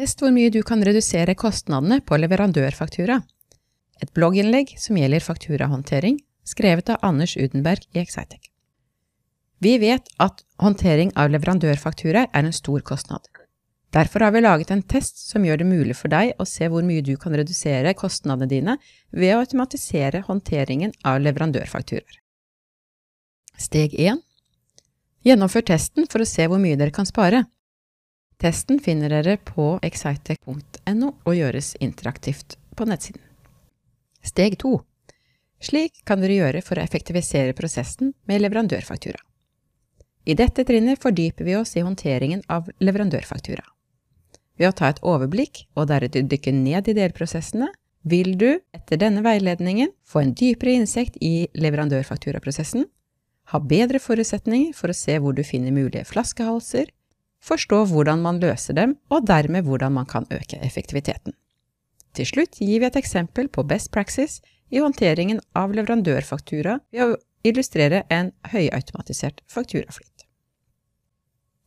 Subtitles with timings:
[0.00, 3.18] Test hvor mye du kan redusere kostnadene på leverandørfaktura.
[4.00, 6.16] Et blogginnlegg som gjelder fakturahåndtering,
[6.48, 8.48] skrevet av Anders Udenberg i Excitec.
[9.60, 13.28] Vi vet at håndtering av leverandørfakturaer er en stor kostnad.
[13.92, 16.86] Derfor har vi laget en test som gjør det mulig for deg å se hvor
[16.86, 18.80] mye du kan redusere kostnadene dine
[19.12, 22.22] ved å automatisere håndteringen av leverandørfakturaer.
[23.60, 24.24] Steg 1.
[25.28, 27.44] Gjennomfør testen for å se hvor mye dere kan spare.
[28.40, 33.20] Testen finner dere på excitec.no og gjøres interaktivt på nettsiden.
[34.24, 34.78] Steg 2.
[35.60, 39.20] Slik kan dere gjøre for å effektivisere prosessen med leverandørfaktura.
[40.24, 43.64] I dette trinnet fordyper vi oss i håndteringen av leverandørfaktura.
[44.56, 47.68] Ved å ta et overblikk og deretter dykke ned i delprosessene,
[48.08, 52.86] vil du, etter denne veiledningen, få en dypere innsikt i leverandørfakturaprosessen,
[53.52, 56.88] ha bedre forutsetninger for å se hvor du finner mulige flaskehalser,
[57.44, 61.34] forstå hvordan man løser dem, og dermed hvordan man kan øke effektiviteten.
[62.14, 67.18] Til slutt gir vi et eksempel på best praxis i håndteringen av leverandørfaktura ved å
[67.46, 70.26] illustrere en høyautomatisert fakturaflyt.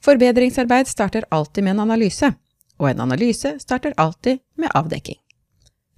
[0.03, 2.33] Forbedringsarbeid starter alltid med en analyse,
[2.79, 5.19] og en analyse starter alltid med avdekking.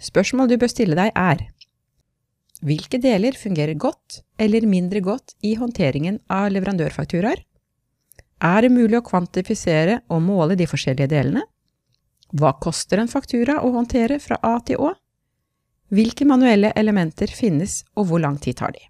[0.01, 1.47] Spørsmål du bør stille deg er
[2.65, 7.41] Hvilke deler fungerer godt eller mindre godt i håndteringen av leverandørfakturaer?
[8.43, 11.45] Er det mulig å kvantifisere og måle de forskjellige delene?
[12.35, 14.91] Hva koster en faktura å håndtere fra A til Å?
[15.95, 18.81] Hvilke manuelle elementer finnes, og hvor lang tid tar de?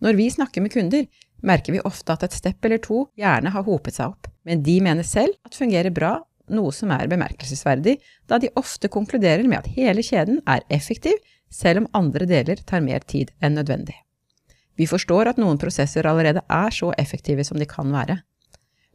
[0.00, 1.04] Når vi snakker med kunder,
[1.44, 4.78] merker vi ofte at et stepp eller to gjerne har hopet seg opp, men de
[4.80, 7.98] mener selv at fungerer bra, noe som er bemerkelsesverdig,
[8.28, 11.20] da de ofte konkluderer med at hele kjeden er effektiv,
[11.50, 13.96] selv om andre deler tar mer tid enn nødvendig.
[14.78, 18.18] Vi forstår at noen prosesser allerede er så effektive som de kan være.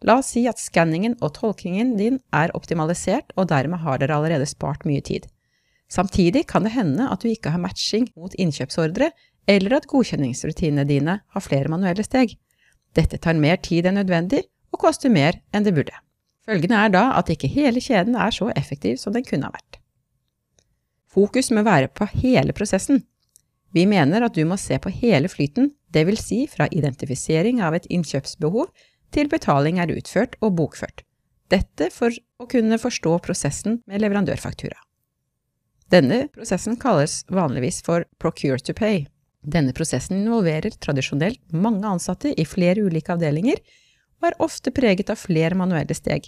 [0.08, 4.48] La oss si at skanningen og tolkingen din er optimalisert, og dermed har dere allerede
[4.48, 5.28] spart mye tid.
[5.90, 9.10] Samtidig kan det hende at du ikke har matching mot innkjøpsordre,
[9.50, 12.36] eller at godkjenningsrutinene dine har flere manuelle steg.
[12.96, 15.96] Dette tar mer tid enn nødvendig, og koster mer enn det burde.
[16.46, 19.80] Følgende er da at ikke hele kjeden er så effektiv som den kunne ha vært.
[21.10, 23.04] Fokus må være på hele prosessen.
[23.76, 27.88] Vi mener at du må se på hele flyten, vil si fra identifisering av et
[27.90, 28.70] innkjøpsbehov
[29.14, 31.04] til betaling er utført og bokført.
[31.50, 34.78] Dette for å kunne forstå prosessen med leverandørfaktura.
[35.90, 39.08] Denne prosessen kalles vanligvis for procure to pay.
[39.42, 43.58] Denne prosessen involverer tradisjonelt mange ansatte i flere ulike avdelinger,
[44.20, 46.28] og er ofte preget av flere manuelle steg,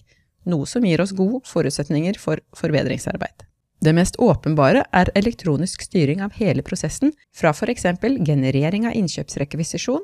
[0.50, 3.46] noe som gir oss gode forutsetninger for forbedringsarbeid.
[3.81, 10.03] Det mest åpenbare er elektronisk styring av hele prosessen, fra for eksempel generering av innkjøpsrekvisisjon,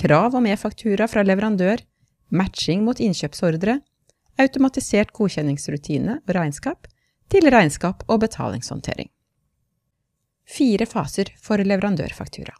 [0.00, 1.82] krav om e-faktura fra leverandør,
[2.32, 3.80] matching mot innkjøpsordre,
[4.40, 6.88] automatisert godkjenningsrutine og regnskap,
[7.28, 9.10] til regnskap og betalingshåndtering.
[10.48, 12.54] Fire faser for leverandørfaktura.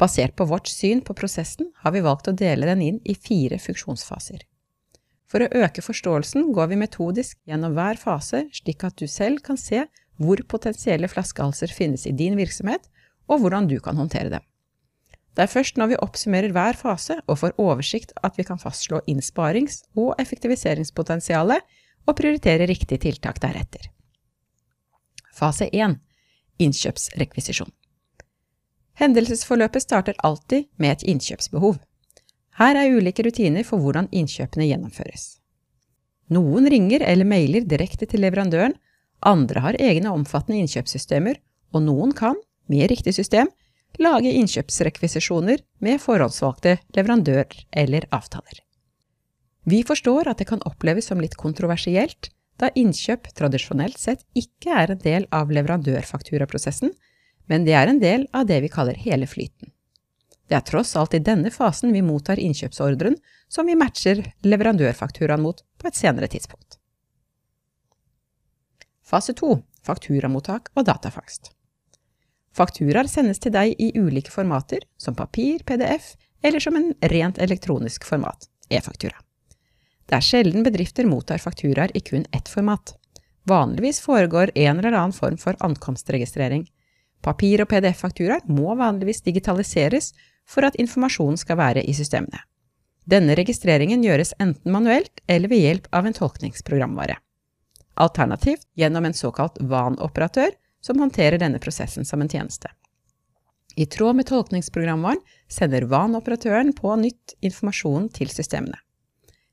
[0.00, 3.60] Basert på vårt syn på prosessen har vi valgt å dele den inn i fire
[3.62, 4.42] funksjonsfaser.
[5.30, 9.58] For å øke forståelsen går vi metodisk gjennom hver fase, slik at du selv kan
[9.60, 9.84] se
[10.20, 12.88] hvor potensielle flaskehalser finnes i din virksomhet,
[13.30, 14.44] og hvordan du kan håndtere dem.
[15.38, 18.98] Det er først når vi oppsummerer hver fase og får oversikt at vi kan fastslå
[19.08, 21.62] innsparings- og effektiviseringspotensialet
[22.10, 23.86] og prioritere riktige tiltak deretter.
[25.30, 26.00] Fase 1
[26.60, 27.70] Innkjøpsrekvisisjon
[29.00, 31.78] Hendelsesforløpet starter alltid med et innkjøpsbehov.
[32.58, 35.36] Her er ulike rutiner for hvordan innkjøpene gjennomføres.
[36.30, 38.76] Noen ringer eller mailer direkte til leverandøren,
[39.26, 41.38] andre har egne omfattende innkjøpssystemer,
[41.74, 42.38] og noen kan,
[42.70, 43.50] med riktig system,
[43.98, 48.62] lage innkjøpsrekvisisjoner med forhåndsvalgte leverandører eller avtaler.
[49.66, 52.30] Vi forstår at det kan oppleves som litt kontroversielt,
[52.60, 56.92] da innkjøp tradisjonelt sett ikke er en del av leverandørfakturaprosessen,
[57.50, 59.72] men det er en del av det vi kaller hele flyten.
[60.50, 63.14] Det er tross alt i denne fasen vi mottar innkjøpsordren
[63.46, 66.80] som vi matcher leverandørfakturaen mot på et senere tidspunkt.
[69.06, 71.52] Fase 2 fakturamottak og datafangst.
[72.56, 78.04] Fakturaer sendes til deg i ulike formater, som papir, PDF eller som en rent elektronisk
[78.04, 79.14] format, e-faktura.
[80.10, 82.96] Det er sjelden bedrifter mottar fakturaer i kun ett format.
[83.46, 86.66] Vanligvis foregår en eller annen form for ankomstregistrering.
[87.22, 90.10] Papir- og PDF-fakturaer må vanligvis digitaliseres
[90.50, 92.42] for at informasjonen skal være i systemene.
[93.10, 97.16] Denne registreringen gjøres enten manuelt eller ved hjelp av en tolkningsprogramvare.
[98.00, 100.52] Alternativt gjennom en såkalt VAN-operatør
[100.84, 102.70] som håndterer denne prosessen som en tjeneste.
[103.76, 108.78] I tråd med tolkningsprogramvaren sender VAN-operatøren på nytt informasjonen til systemene.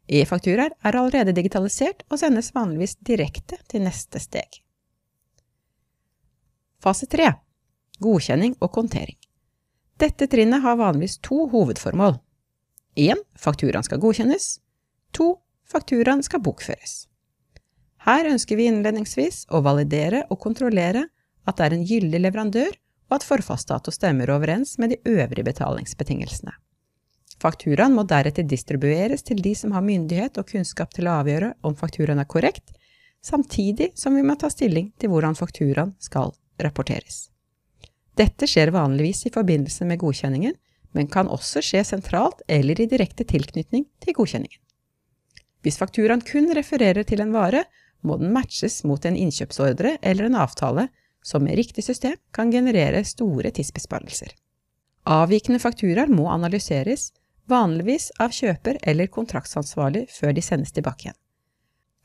[0.08, 4.62] E-fakturaer er allerede digitalisert og sendes vanligvis direkte til neste steg.
[6.84, 7.34] Fase 3
[8.00, 9.18] Godkjenning og kontering.
[9.98, 12.20] Dette trinnet har vanligvis to hovedformål.
[12.96, 13.18] 1.
[13.38, 14.60] Fakturaen skal godkjennes.
[15.18, 15.30] 2.
[15.66, 17.08] Fakturaen skal bokføres.
[18.06, 21.08] Her ønsker vi innledningsvis å validere og kontrollere
[21.50, 22.76] at det er en gyldig leverandør,
[23.10, 26.54] og at forfallsdato stemmer overens med de øvrige betalingsbetingelsene.
[27.42, 31.78] Fakturaen må deretter distribueres til de som har myndighet og kunnskap til å avgjøre om
[31.78, 32.76] fakturaen er korrekt,
[33.26, 37.28] samtidig som vi må ta stilling til hvordan fakturaen skal rapporteres.
[38.18, 40.56] Dette skjer vanligvis i forbindelse med godkjenningen,
[40.98, 44.62] men kan også skje sentralt eller i direkte tilknytning til godkjenningen.
[45.62, 47.66] Hvis fakturaen kun refererer til en vare,
[48.02, 50.88] må den matches mot en innkjøpsordre eller en avtale
[51.25, 54.31] som med riktig system kan generere store tidsbesparelser.
[55.08, 57.12] Avvikende fakturaer må analyseres,
[57.48, 61.19] vanligvis av kjøper eller kontraktsansvarlig før de sendes tilbake igjen.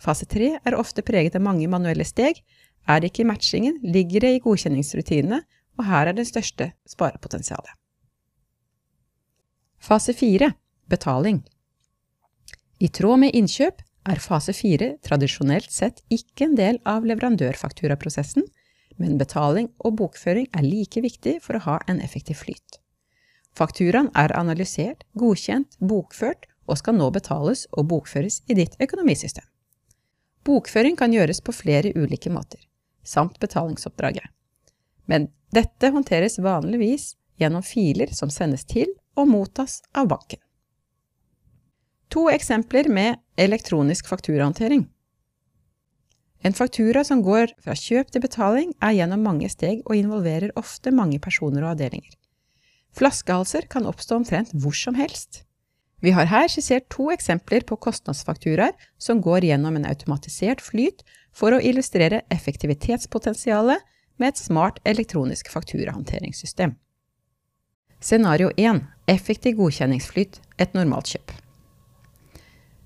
[0.03, 2.41] Fase tre er ofte preget av mange manuelle steg.
[2.91, 5.43] Er det ikke matchingen, ligger det i godkjenningsrutinene,
[5.79, 7.73] og her er det største sparepotensialet.
[9.83, 10.53] Fase fire
[10.91, 11.43] betaling.
[12.79, 18.47] I tråd med innkjøp er fase fire tradisjonelt sett ikke en del av leverandørfakturaprosessen,
[18.99, 22.79] men betaling og bokføring er like viktig for å ha en effektiv flyt.
[23.57, 29.45] Fakturaen er analysert, godkjent, bokført og skal nå betales og bokføres i ditt økonomisystem.
[30.43, 32.59] Bokføring kan gjøres på flere ulike måter,
[33.07, 34.27] samt betalingsoppdraget.
[35.11, 38.89] Men dette håndteres vanligvis gjennom filer som sendes til
[39.19, 40.41] og mottas av banken.
[42.13, 44.85] To eksempler med elektronisk fakturahåndtering.
[46.43, 50.91] En faktura som går fra kjøp til betaling, er gjennom mange steg og involverer ofte
[50.91, 52.11] mange personer og avdelinger.
[52.93, 55.45] Flaskehalser kan oppstå omtrent hvor som helst.
[56.03, 61.55] Vi har her skissert to eksempler på kostnadsfakturaer som går gjennom en automatisert flyt for
[61.55, 63.81] å illustrere effektivitetspotensialet
[64.23, 66.77] med et smart elektronisk fakturahåndteringssystem.
[68.03, 68.81] Scenario 1.
[69.11, 70.41] Effektiv godkjenningsflyt.
[70.63, 71.35] Et normalt kjøp.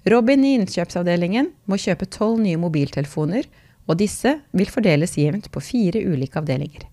[0.09, 3.49] Robin i innkjøpsavdelingen må kjøpe tolv nye mobiltelefoner,
[3.87, 6.87] og disse vil fordeles jevnt på fire ulike avdelinger.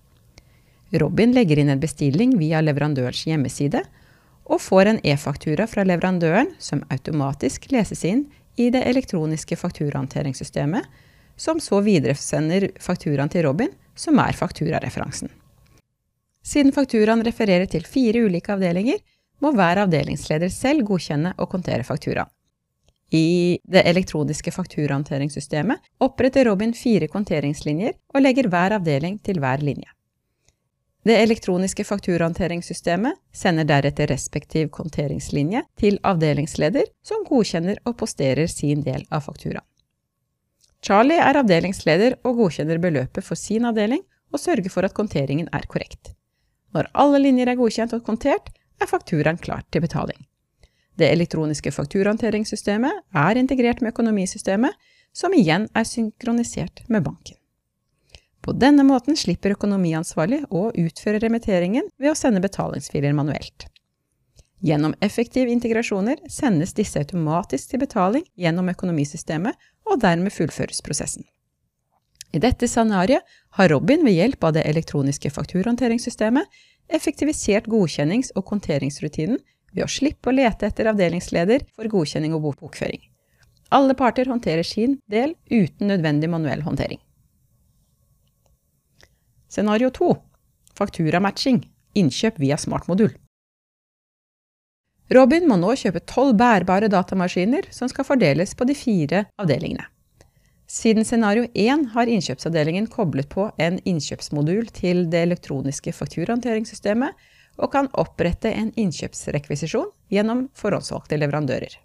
[1.00, 3.84] Robin legger inn en bestilling via leverandørens hjemmeside,
[4.44, 8.26] og får en e-faktura fra leverandøren som automatisk leses inn
[8.60, 10.84] i det elektroniske fakturahåndteringssystemet,
[11.36, 15.30] som så videresender fakturaen til Robin, som er fakturareferansen.
[16.44, 19.00] Siden fakturaen refererer til fire ulike avdelinger,
[19.40, 22.30] må hver avdelingsleder selv godkjenne og kontere fakturaen.
[23.14, 29.90] I det elektroniske fakturahåndteringssystemet oppretter Robin fire konteringslinjer og legger hver avdeling til hver linje.
[31.04, 39.04] Det elektroniske fakturahåndteringssystemet sender deretter respektiv konteringslinje til avdelingsleder, som godkjenner og posterer sin del
[39.12, 39.66] av fakturaen.
[40.84, 44.02] Charlie er avdelingsleder og godkjenner beløpet for sin avdeling
[44.34, 46.12] og sørger for at konteringen er korrekt.
[46.76, 48.50] Når alle linjer er godkjent og kontert,
[48.82, 50.18] er fakturaen klar til betaling.
[50.98, 54.74] Det elektroniske fakturahåndteringssystemet er integrert med økonomisystemet,
[55.14, 57.38] som igjen er synkronisert med banken.
[58.44, 63.70] På denne måten slipper økonomiansvarlig å utføre remitteringen ved å sende betalingsfiler manuelt.
[64.64, 69.52] Gjennom effektive integrasjoner sendes disse automatisk til betaling gjennom økonomisystemet,
[69.84, 71.26] og dermed fullføres prosessen.
[72.32, 73.26] I dette scenarioet
[73.58, 76.48] har Robin ved hjelp av det elektroniske fakturhåndteringssystemet
[76.88, 79.36] effektivisert godkjennings- og konteringsrutinen
[79.74, 83.02] ved å slippe å lete etter avdelingsleder for godkjenning og bokføring.
[83.74, 87.00] Alle parter håndterer sin del uten nødvendig manuell håndtering.
[89.48, 90.14] Scenario 2.
[90.78, 91.60] Fakturamatching.
[91.94, 93.12] Innkjøp via smartmodul.
[95.12, 99.84] Robin må nå kjøpe tolv bærbare datamaskiner som skal fordeles på de fire avdelingene.
[100.64, 107.12] Siden scenario 1 har innkjøpsavdelingen koblet på en innkjøpsmodul til det elektroniske fakturahåndteringssystemet,
[107.60, 111.76] og kan opprette en innkjøpsrekvisisjon gjennom forhåndsvalgte leverandører.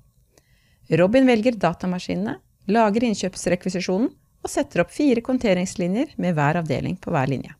[0.97, 2.39] Robin velger datamaskinene,
[2.71, 7.53] lager innkjøpsrekvisisjonen og setter opp fire konteringslinjer med hver avdeling på hver linje.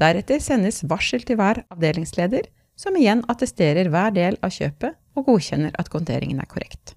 [0.00, 5.74] Deretter sendes varsel til hver avdelingsleder, som igjen attesterer hver del av kjøpet og godkjenner
[5.78, 6.94] at konteringen er korrekt.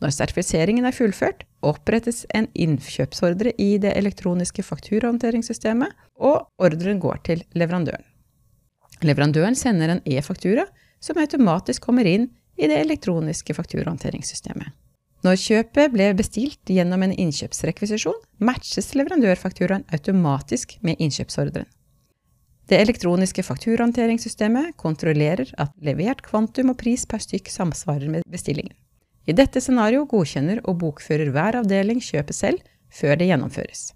[0.00, 7.44] Når sertifiseringen er fullført, opprettes en innkjøpsordre i det elektroniske fakturahåndteringssystemet, og ordren går til
[7.56, 8.04] leverandøren.
[9.04, 10.66] Leverandøren sender en e-faktura
[11.00, 14.72] som automatisk kommer inn i det elektroniske fakturahåndteringssystemet.
[15.24, 21.66] Når kjøpet ble bestilt gjennom en innkjøpsrekvisisjon, matches leverandørfakturaen automatisk med innkjøpsordren.
[22.66, 28.74] Det elektroniske fakturahåndteringssystemet kontrollerer at levert kvantum og pris per stykk samsvarer med bestillingen.
[29.26, 33.92] I dette scenario godkjenner og bokfører hver avdeling kjøpet selv før det gjennomføres.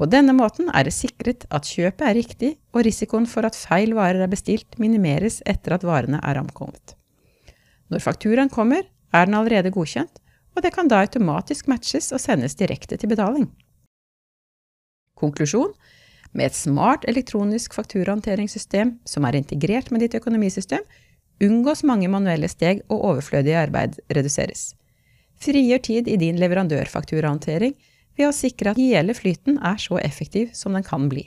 [0.00, 3.92] På denne måten er det sikret at kjøpet er riktig, og risikoen for at feil
[3.96, 6.96] varer er bestilt, minimeres etter at varene er ankommet.
[7.92, 10.22] Når fakturaen kommer, er den allerede godkjent,
[10.56, 13.50] og det kan da automatisk matches og sendes direkte til betaling.
[15.20, 15.74] Konklusjon
[16.32, 20.84] med et smart elektronisk fakturahåndteringssystem som er integrert med ditt økonomisystem,
[21.42, 24.74] unngås mange manuelle steg og overflødig arbeid reduseres.
[25.40, 27.74] Frigjør tid i din leverandørfakturahåndtering
[28.18, 31.24] ved å sikre at hele flyten er så effektiv som den kan bli.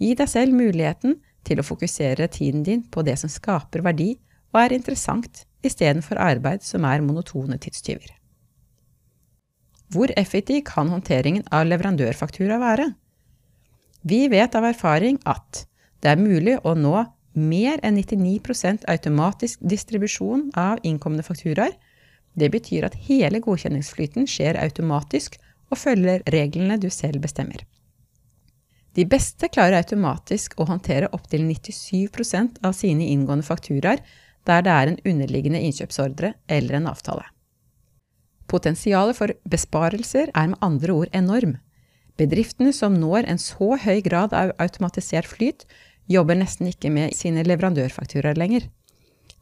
[0.00, 4.14] Gi deg selv muligheten til å fokusere tiden din på det som skaper verdi
[4.52, 8.08] og er interessant, istedenfor arbeid som er monotone tidstyver.
[9.90, 12.86] Hvor effektiv kan håndteringen av leverandørfaktura være?
[14.02, 15.66] Vi vet av erfaring at
[16.00, 17.04] det er mulig å nå
[17.36, 21.76] mer enn 99% automatisk distribusjon av innkomne fakturaer.
[22.32, 25.36] Det betyr at hele godkjenningsflyten skjer automatisk
[25.70, 27.62] og følger reglene du selv bestemmer.
[28.98, 34.02] De beste klarer automatisk å håndtere opptil 97% av sine inngående fakturaer
[34.48, 37.26] der det er en underliggende innkjøpsordre eller en avtale.
[38.50, 41.58] Potensialet for besparelser er med andre ord enorm.
[42.20, 45.64] Bedriftene som når en så høy grad av automatisert flyt,
[46.10, 48.66] jobber nesten ikke med sine leverandørfakturaer lenger.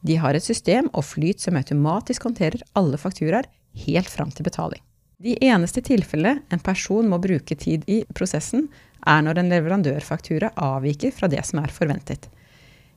[0.05, 3.49] De har et system og flyt som automatisk håndterer alle fakturaer
[3.83, 4.79] helt fram til betaling.
[5.19, 8.69] De eneste tilfellene en person må bruke tid i prosessen,
[9.03, 12.29] er når en leverandørfaktura avviker fra det som er forventet.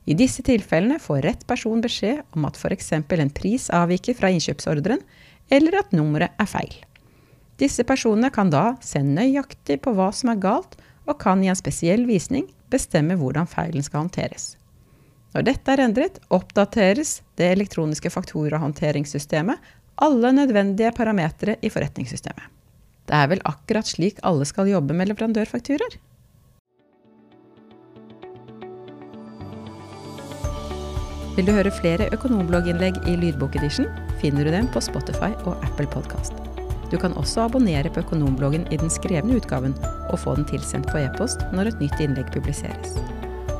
[0.07, 2.91] I disse tilfellene får rett person beskjed om at f.eks.
[2.95, 5.03] en pris avviker fra innkjøpsordren,
[5.51, 6.75] eller at nummeret er feil.
[7.61, 11.59] Disse personene kan da se nøyaktig på hva som er galt, og kan i en
[11.59, 14.53] spesiell visning bestemme hvordan feilen skal håndteres.
[15.33, 22.49] Når dette er endret, oppdateres det elektroniske fakturahåndteringssystemet alle nødvendige parametere i forretningssystemet.
[23.09, 25.99] Det er vel akkurat slik alle skal jobbe med leverandørfakturer?
[31.33, 33.89] Vil du høre flere økonomblogginnlegg i lydbokedition,
[34.21, 36.42] finner du dem på Spotify og Apple Podkast.
[36.93, 39.73] Du kan også abonnere på Økonombloggen i den skrevne utgaven,
[40.13, 42.99] og få den tilsendt på e-post når et nytt innlegg publiseres.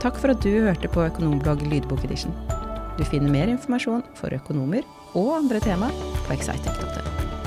[0.03, 2.35] Takk for at du hørte på Økonomblogg lydbokedition.
[2.99, 4.85] Du finner mer informasjon for økonomer
[5.17, 5.89] og andre tema
[6.27, 7.42] på excitec.no.